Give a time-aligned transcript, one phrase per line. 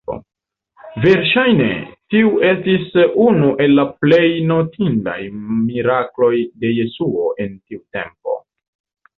[1.33, 1.65] Ŝajne,
[2.13, 6.33] tiu estis unu el la plej notindaj mirakloj
[6.65, 8.41] de Jesuo en tiu tempo.